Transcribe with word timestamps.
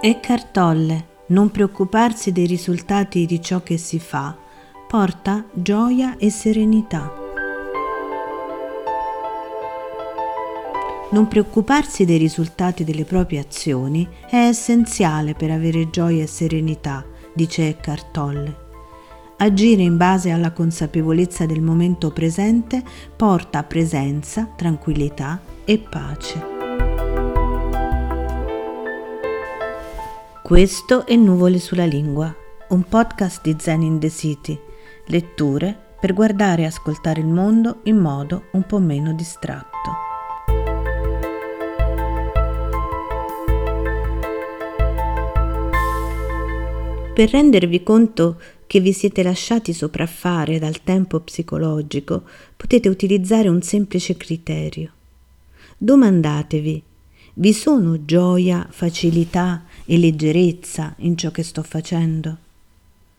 Eckhart 0.00 0.52
Tolle, 0.52 1.06
non 1.28 1.50
preoccuparsi 1.50 2.30
dei 2.30 2.46
risultati 2.46 3.26
di 3.26 3.42
ciò 3.42 3.64
che 3.64 3.76
si 3.78 3.98
fa, 3.98 4.36
porta 4.86 5.44
gioia 5.52 6.16
e 6.18 6.30
serenità. 6.30 7.12
Non 11.10 11.26
preoccuparsi 11.26 12.04
dei 12.04 12.16
risultati 12.16 12.84
delle 12.84 13.04
proprie 13.04 13.40
azioni 13.40 14.06
è 14.30 14.36
essenziale 14.36 15.34
per 15.34 15.50
avere 15.50 15.90
gioia 15.90 16.22
e 16.22 16.28
serenità, 16.28 17.04
dice 17.34 17.66
Eckhart 17.66 18.12
Tolle. 18.12 18.56
Agire 19.38 19.82
in 19.82 19.96
base 19.96 20.30
alla 20.30 20.52
consapevolezza 20.52 21.44
del 21.44 21.60
momento 21.60 22.12
presente 22.12 22.84
porta 23.16 23.64
presenza, 23.64 24.48
tranquillità 24.54 25.40
e 25.64 25.76
pace. 25.78 26.57
Questo 30.48 31.04
è 31.04 31.14
Nuvole 31.14 31.58
sulla 31.58 31.84
lingua, 31.84 32.34
un 32.68 32.82
podcast 32.84 33.42
di 33.42 33.54
Zen 33.58 33.82
in 33.82 33.98
the 33.98 34.08
City, 34.08 34.58
letture 35.08 35.78
per 36.00 36.14
guardare 36.14 36.62
e 36.62 36.64
ascoltare 36.64 37.20
il 37.20 37.26
mondo 37.26 37.80
in 37.82 37.98
modo 37.98 38.44
un 38.52 38.62
po' 38.64 38.78
meno 38.78 39.12
distratto. 39.12 39.92
Per 47.12 47.28
rendervi 47.28 47.82
conto 47.82 48.40
che 48.66 48.80
vi 48.80 48.94
siete 48.94 49.22
lasciati 49.22 49.74
sopraffare 49.74 50.58
dal 50.58 50.82
tempo 50.82 51.20
psicologico, 51.20 52.22
potete 52.56 52.88
utilizzare 52.88 53.48
un 53.48 53.60
semplice 53.60 54.16
criterio. 54.16 54.92
Domandatevi 55.76 56.84
vi 57.40 57.52
sono 57.52 58.04
gioia, 58.04 58.66
facilità 58.68 59.62
e 59.84 59.96
leggerezza 59.96 60.94
in 60.98 61.16
ciò 61.16 61.30
che 61.30 61.44
sto 61.44 61.62
facendo? 61.62 62.36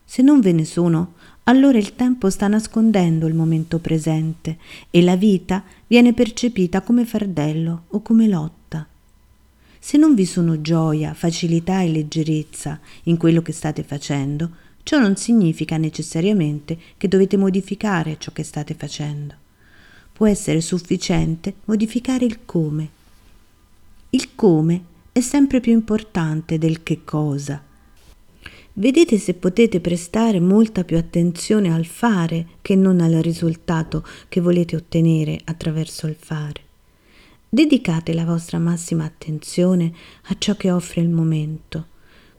Se 0.04 0.22
non 0.22 0.42
ve 0.42 0.52
ne 0.52 0.66
sono, 0.66 1.14
allora 1.44 1.78
il 1.78 1.96
tempo 1.96 2.30
sta 2.30 2.48
nascondendo 2.48 3.28
il 3.28 3.34
momento 3.34 3.80
presente 3.80 4.58
e 4.90 5.02
la 5.02 5.16
vita 5.16 5.64
viene 5.88 6.14
percepita 6.14 6.82
come 6.82 7.06
fardello 7.06 7.84
o 7.88 8.02
come 8.02 8.28
lotta. 8.28 8.86
Se 9.80 9.98
non 9.98 10.16
vi 10.16 10.26
sono 10.26 10.60
gioia, 10.60 11.14
facilità 11.14 11.80
e 11.82 11.88
leggerezza 11.88 12.78
in 13.04 13.16
quello 13.16 13.42
che 13.42 13.54
state 13.54 13.84
facendo, 13.84 14.50
ciò 14.84 15.00
non 15.00 15.16
significa 15.16 15.78
necessariamente 15.78 16.78
che 16.98 17.08
dovete 17.08 17.38
modificare 17.38 18.18
ciò 18.20 18.34
che 18.34 18.44
state 18.44 18.74
facendo. 18.74 19.34
Può 20.12 20.28
essere 20.28 20.60
sufficiente 20.60 21.54
modificare 21.64 22.26
il 22.26 22.40
come 22.44 22.98
il 24.12 24.34
come 24.34 24.84
è 25.12 25.22
sempre 25.22 25.60
più 25.60 25.72
importante 25.72 26.58
del 26.58 26.82
che 26.82 27.04
cosa. 27.04 27.64
Vedete 28.74 29.18
se 29.18 29.34
potete 29.34 29.80
prestare 29.82 30.40
molta 30.40 30.84
più 30.84 30.98
attenzione 30.98 31.72
al 31.72 31.86
fare 31.86 32.48
che 32.62 32.76
non 32.76 33.02
al 33.02 33.14
risultato 33.22 34.04
che 34.28 34.42
volete 34.42 34.76
ottenere 34.76 35.40
attraverso 35.44 36.08
il 36.08 36.16
fare. 36.18 36.62
Dedicate 37.50 38.14
la 38.14 38.26
vostra 38.26 38.58
massima 38.58 39.04
attenzione 39.04 39.92
a 40.24 40.36
ciò 40.38 40.56
che 40.56 40.72
offre 40.72 41.02
il 41.02 41.10
momento. 41.10 41.88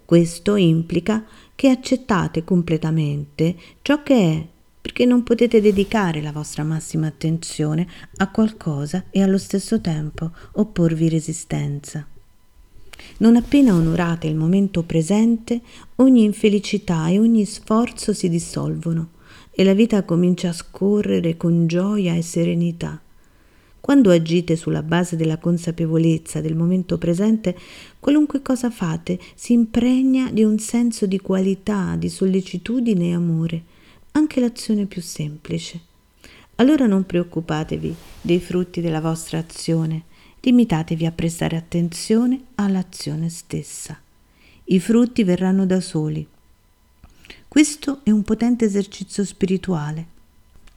Questo 0.05 0.57
implica 0.57 1.25
che 1.55 1.69
accettate 1.69 2.43
completamente 2.43 3.55
ciò 3.83 4.03
che 4.03 4.15
è 4.15 4.47
perché 4.81 5.05
non 5.05 5.23
potete 5.23 5.61
dedicare 5.61 6.23
la 6.23 6.33
vostra 6.33 6.65
massima 6.65 7.07
attenzione 7.07 7.87
a 8.17 8.31
qualcosa 8.31 9.05
e 9.11 9.23
allo 9.23 9.39
stesso 9.39 9.81
tempo 9.81 10.31
opporvi 10.53 11.09
resistenza. 11.09 12.07
Non 13.19 13.37
appena 13.37 13.75
onorate 13.75 14.27
il 14.27 14.37
momento 14.37 14.83
presente, 14.83 15.61
ogni 15.97 16.25
infelicità 16.25 17.09
e 17.09 17.19
ogni 17.19 17.45
sforzo 17.45 18.13
si 18.13 18.29
dissolvono 18.29 19.11
e 19.51 19.65
la 19.65 19.75
vita 19.75 20.03
comincia 20.05 20.51
a 20.51 20.55
scorrere 20.55 21.37
con 21.37 21.67
gioia 21.67 22.15
e 22.15 22.23
serenità. 22.23 23.01
Quando 23.81 24.11
agite 24.11 24.57
sulla 24.57 24.83
base 24.83 25.17
della 25.17 25.39
consapevolezza 25.39 26.41
del 26.41 26.55
momento 26.55 26.99
presente, 26.99 27.57
qualunque 27.99 28.43
cosa 28.43 28.71
fate 28.71 29.19
si 29.35 29.53
impregna 29.53 30.31
di 30.31 30.45
un 30.45 30.59
senso 30.59 31.07
di 31.07 31.19
qualità, 31.19 31.97
di 31.97 32.09
sollecitudine 32.09 33.09
e 33.09 33.15
amore 33.15 33.65
anche 34.13 34.41
l'azione 34.41 34.87
più 34.87 35.03
semplice. 35.03 35.81
Allora 36.57 36.87
non 36.87 37.07
preoccupatevi 37.07 37.95
dei 38.21 38.41
frutti 38.41 38.81
della 38.81 39.01
vostra 39.01 39.39
azione, 39.39 40.05
limitatevi 40.41 41.07
a 41.07 41.13
prestare 41.13 41.57
attenzione 41.57 42.41
all'azione 42.57 43.29
stessa. 43.29 43.99
I 44.65 44.79
frutti 44.79 45.25
verranno 45.25 45.65
da 45.67 45.81
soli. 45.81 46.27
Questo 47.49 48.01
è 48.03 48.11
un 48.11 48.23
potente 48.23 48.67
esercizio 48.67 49.25
spirituale. 49.25 50.19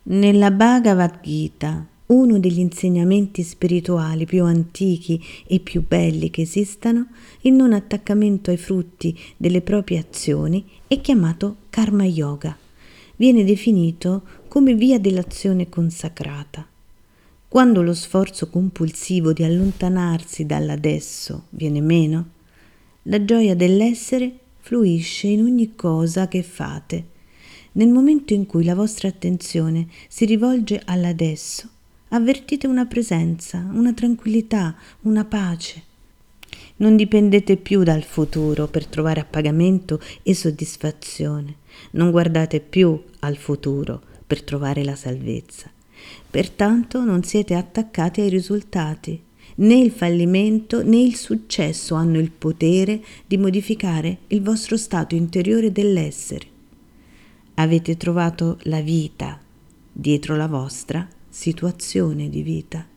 Nella 0.03 0.51
Bhagavad 0.51 1.19
Gita, 1.21 1.85
uno 2.07 2.39
degli 2.39 2.59
insegnamenti 2.59 3.43
spirituali 3.43 4.25
più 4.25 4.43
antichi 4.43 5.21
e 5.45 5.59
più 5.59 5.85
belli 5.85 6.29
che 6.29 6.41
esistano, 6.41 7.07
il 7.41 7.53
non 7.53 7.73
attaccamento 7.73 8.51
ai 8.51 8.57
frutti 8.57 9.17
delle 9.37 9.61
proprie 9.61 9.99
azioni 9.99 10.65
è 10.87 10.99
chiamato 11.01 11.57
Karma 11.69 12.05
Yoga 12.05 12.62
viene 13.15 13.43
definito 13.43 14.23
come 14.47 14.73
via 14.73 14.99
dell'azione 14.99 15.69
consacrata. 15.69 16.67
Quando 17.47 17.81
lo 17.83 17.93
sforzo 17.93 18.49
compulsivo 18.49 19.31
di 19.31 19.43
allontanarsi 19.43 20.45
dall'adesso 20.45 21.45
viene 21.49 21.81
meno, 21.81 22.29
la 23.03 23.23
gioia 23.23 23.55
dell'essere 23.55 24.39
fluisce 24.59 25.27
in 25.27 25.41
ogni 25.41 25.75
cosa 25.75 26.27
che 26.27 26.41
fate. 26.41 27.11
Nel 27.73 27.89
momento 27.89 28.33
in 28.33 28.45
cui 28.45 28.63
la 28.63 28.75
vostra 28.75 29.07
attenzione 29.07 29.87
si 30.07 30.25
rivolge 30.25 30.81
all'adesso, 30.85 31.67
avvertite 32.09 32.65
una 32.65 32.85
presenza, 32.85 33.67
una 33.71 33.93
tranquillità, 33.93 34.75
una 35.01 35.25
pace. 35.25 35.81
Non 36.77 36.95
dipendete 36.95 37.57
più 37.57 37.83
dal 37.83 38.03
futuro 38.03 38.67
per 38.67 38.85
trovare 38.85 39.19
appagamento 39.19 39.99
e 40.21 40.33
soddisfazione. 40.33 41.55
Non 41.91 42.11
guardate 42.11 42.59
più 42.59 43.01
al 43.19 43.37
futuro 43.37 44.01
per 44.25 44.43
trovare 44.43 44.83
la 44.83 44.95
salvezza. 44.95 45.71
Pertanto 46.29 47.03
non 47.03 47.23
siete 47.23 47.53
attaccati 47.53 48.21
ai 48.21 48.29
risultati. 48.29 49.21
Né 49.55 49.75
il 49.75 49.91
fallimento 49.91 50.83
né 50.83 50.99
il 50.99 51.15
successo 51.15 51.93
hanno 51.95 52.17
il 52.17 52.31
potere 52.31 53.03
di 53.25 53.37
modificare 53.37 54.19
il 54.27 54.41
vostro 54.41 54.77
stato 54.77 55.13
interiore 55.13 55.71
dell'essere. 55.71 56.47
Avete 57.55 57.95
trovato 57.97 58.57
la 58.63 58.81
vita 58.81 59.39
dietro 59.91 60.35
la 60.35 60.47
vostra 60.47 61.07
situazione 61.29 62.29
di 62.29 62.41
vita. 62.41 62.87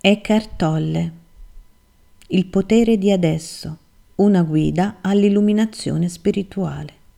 Eckhart 0.00 0.56
Tolle 0.56 1.12
Il 2.28 2.46
potere 2.46 2.96
di 2.96 3.12
adesso 3.12 3.78
una 4.16 4.42
guida 4.42 4.98
all'illuminazione 5.02 6.08
spirituale. 6.08 6.95